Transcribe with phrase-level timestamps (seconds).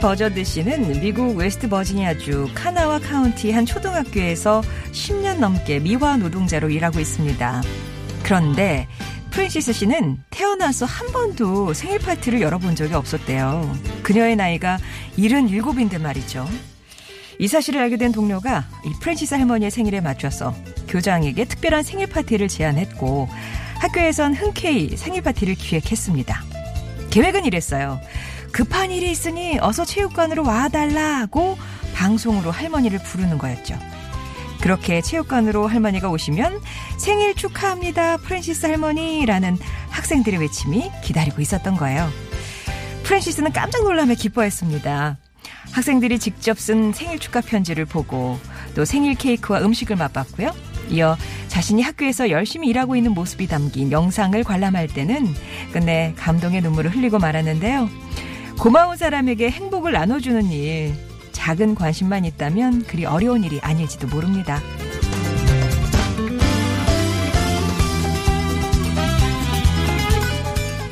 [0.00, 7.62] 버저드 씨는 미국 웨스트 버지니아주 카나와 카운티 한 초등학교에서 10년 넘게 미화 노동자로 일하고 있습니다.
[8.22, 8.86] 그런데
[9.30, 13.76] 프랜시스 씨는 태어나서 한 번도 생일 파티를 열어본 적이 없었대요.
[14.02, 14.78] 그녀의 나이가
[15.18, 16.48] 77인데 말이죠.
[17.38, 20.54] 이 사실을 알게 된 동료가 이 프랜시스 할머니의 생일에 맞춰서
[20.88, 23.28] 교장에게 특별한 생일 파티를 제안했고
[23.78, 26.42] 학교에선 흔쾌히 생일 파티를 기획했습니다.
[27.10, 28.00] 계획은 이랬어요.
[28.52, 31.58] 급한 일이 있으니 어서 체육관으로 와달라고
[31.94, 33.78] 방송으로 할머니를 부르는 거였죠.
[34.60, 36.60] 그렇게 체육관으로 할머니가 오시면
[36.98, 39.58] 생일 축하합니다, 프랜시스 할머니라는
[39.90, 42.08] 학생들의 외침이 기다리고 있었던 거예요.
[43.04, 45.18] 프랜시스는 깜짝 놀라며 기뻐했습니다.
[45.72, 48.38] 학생들이 직접 쓴 생일 축하 편지를 보고
[48.74, 50.52] 또 생일 케이크와 음식을 맛봤고요.
[50.90, 51.16] 이어
[51.48, 55.34] 자신이 학교에서 열심히 일하고 있는 모습이 담긴 영상을 관람할 때는
[55.72, 57.88] 끝내 감동의 눈물을 흘리고 말았는데요.
[58.58, 60.94] 고마운 사람에게 행복을 나눠주는 일,
[61.32, 64.60] 작은 관심만 있다면 그리 어려운 일이 아닐지도 모릅니다.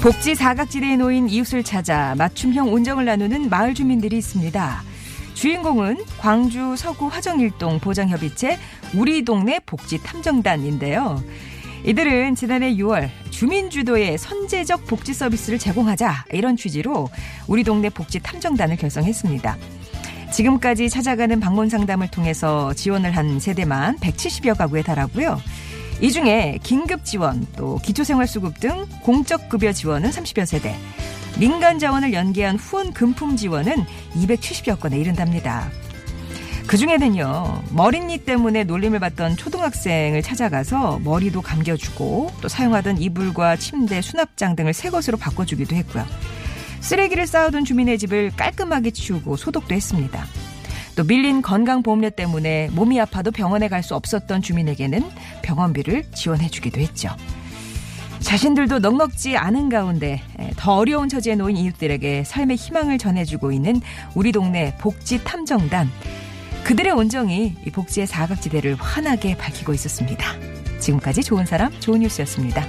[0.00, 4.82] 복지 사각지대에 놓인 이웃을 찾아 맞춤형 온정을 나누는 마을 주민들이 있습니다.
[5.32, 8.58] 주인공은 광주 서구 화정일동 보장협의체
[8.94, 11.24] 우리 동네 복지 탐정단인데요.
[11.84, 17.10] 이들은 지난해 6월 주민 주도의 선제적 복지 서비스를 제공하자 이런 취지로
[17.46, 19.56] 우리 동네 복지 탐정단을 결성했습니다.
[20.32, 25.40] 지금까지 찾아가는 방문 상담을 통해서 지원을 한 세대만 170여 가구에 달하고요.
[26.00, 30.74] 이 중에 긴급 지원, 또 기초생활수급 등 공적급여 지원은 30여 세대,
[31.38, 33.76] 민간 자원을 연계한 후원 금품 지원은
[34.14, 35.70] 270여 건에 이른답니다.
[36.66, 44.56] 그 중에는요, 머리니 때문에 놀림을 받던 초등학생을 찾아가서 머리도 감겨주고 또 사용하던 이불과 침대, 수납장
[44.56, 46.04] 등을 새 것으로 바꿔주기도 했고요.
[46.80, 50.24] 쓰레기를 쌓아둔 주민의 집을 깔끔하게 치우고 소독도 했습니다.
[50.96, 55.02] 또 밀린 건강보험료 때문에 몸이 아파도 병원에 갈 수 없었던 주민에게는
[55.42, 57.10] 병원비를 지원해주기도 했죠.
[58.20, 60.22] 자신들도 넉넉지 않은 가운데
[60.56, 63.80] 더 어려운 처지에 놓인 이웃들에게 삶의 희망을 전해주고 있는
[64.14, 65.90] 우리 동네 복지 탐정단.
[66.64, 70.24] 그들의 온정이 이 복지의 사각지대를 환하게 밝히고 있었습니다.
[70.80, 72.64] 지금까지 좋은 사람, 좋은 뉴스였습니다.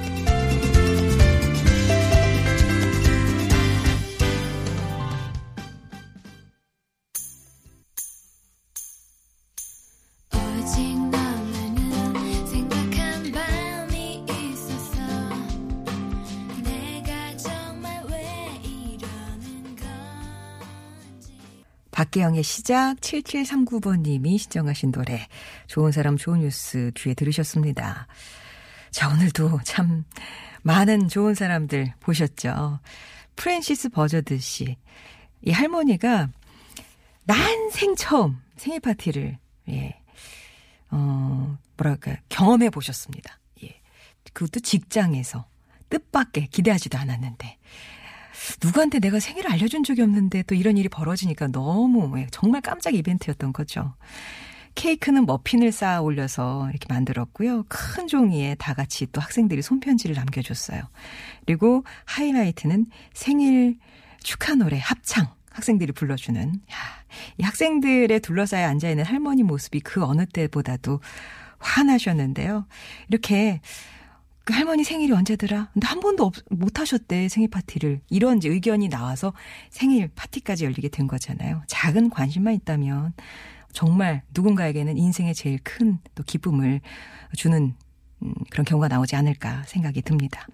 [10.33, 10.37] 오
[21.95, 25.25] 박계영의 시작 7739번님이 신청하신 노래
[25.67, 28.07] 좋은 사람 좋은 뉴스 뒤에 들으셨습니다.
[28.91, 30.03] 자 오늘도 참
[30.61, 32.81] 많은 좋은 사람들 보셨죠.
[33.37, 34.75] 프랜시스 버저드 씨.
[35.41, 36.27] 이 할머니가
[37.23, 39.37] 난생 처음 생일 파티를
[39.69, 39.97] 예.
[40.91, 43.39] 어, 뭐랄까 경험해 보셨습니다.
[43.63, 43.79] 예.
[44.33, 45.45] 그것도 직장에서
[45.89, 47.57] 뜻밖의 기대하지도 않았는데
[48.63, 53.53] 누구한테 내가 생일을 알려준 적이 없는데 또 이런 일이 벌어지니까 너무 예, 정말 깜짝 이벤트였던
[53.53, 53.93] 거죠.
[54.75, 57.63] 케이크는 머핀을 쌓아 올려서 이렇게 만들었고요.
[57.69, 60.81] 큰 종이에 다 같이 또 학생들이 손편지를 남겨줬어요.
[61.45, 63.77] 그리고 하이라이트는 생일
[64.21, 66.75] 축하 노래 합창 학생들이 불러주는 야,
[67.37, 70.99] 이 학생들의 둘러싸여 앉아 있는 할머니 모습이 그 어느 때보다도
[71.59, 72.65] 환하셨는데요.
[73.09, 73.61] 이렇게
[74.45, 75.69] 그 할머니 생일이 언제더라?
[75.73, 78.01] 근데 한 번도 없, 못 하셨대, 생일 파티를.
[78.09, 79.33] 이런 이제 의견이 나와서
[79.71, 81.63] 생일 파티까지 열리게 된 거잖아요.
[81.67, 83.13] 작은 관심만 있다면
[83.73, 86.79] 정말 누군가에게는 인생의 제일 큰 또 기쁨을
[87.35, 87.75] 주는
[88.23, 90.47] 음, 그런 경우가 나오지 않을까 생각이 듭니다.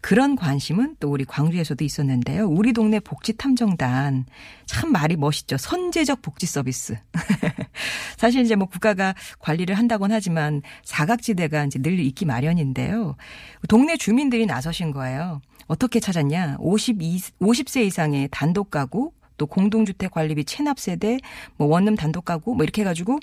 [0.00, 2.46] 그런 관심은 또 우리 광주에서도 있었는데요.
[2.46, 4.26] 우리 동네 복지탐정단
[4.66, 5.56] 참 말이 멋있죠.
[5.56, 6.98] 선제적 복지 서비스.
[8.16, 13.16] 사실 이제 뭐 국가가 관리를 한다곤 하지만 사각지대가 이제 늘 있기 마련인데요.
[13.68, 15.40] 동네 주민들이 나서신 거예요.
[15.66, 16.56] 어떻게 찾았냐?
[16.60, 21.18] 52, 50세 이상의 단독 가구 또 공동주택 관리비 체납 세대,
[21.56, 23.18] 뭐 원룸 단독 가구 뭐 이렇게 해가지고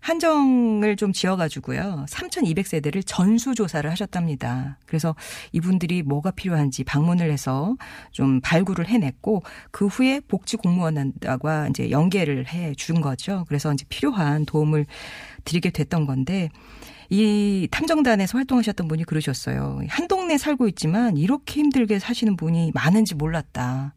[0.00, 2.06] 한정을 좀 지어가지고요.
[2.08, 4.78] 3,200세대를 전수 조사를 하셨답니다.
[4.86, 5.14] 그래서
[5.52, 7.76] 이분들이 뭐가 필요한지 방문을 해서
[8.10, 13.44] 좀 발굴을 해냈고 그 후에 복지 공무원과 이제 연계를 해 준 거죠.
[13.48, 14.86] 그래서 이제 필요한 도움을
[15.44, 16.48] 드리게 됐던 건데
[17.10, 19.80] 이 탐정단에서 활동하셨던 분이 그러셨어요.
[19.88, 23.94] 한 동네 살고 있지만 이렇게 힘들게 사시는 분이 많은지 몰랐다.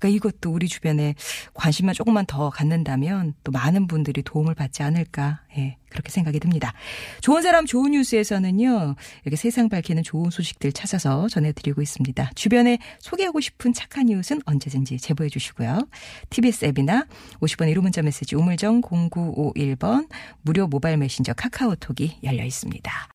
[0.00, 1.14] 그러니까 이것도 우리 주변에
[1.54, 5.42] 관심만 조금만 더 갖는다면 또 많은 분들이 도움을 받지 않을까.
[5.58, 6.72] 예, 그렇게 생각이 듭니다.
[7.20, 8.96] 좋은 사람 좋은 뉴스에서는요.
[9.24, 12.30] 이렇게 세상 밝히는 좋은 소식들 찾아서 전해드리고 있습니다.
[12.34, 15.86] 주변에 소개하고 싶은 착한 이웃은 언제든지 제보해 주시고요.
[16.30, 17.06] TBS 앱이나
[17.40, 20.08] 50번 1호 문자 메시지 우물정 0951번
[20.42, 23.08] 무료 모바일 메신저 카카오톡이 열려 있습니다.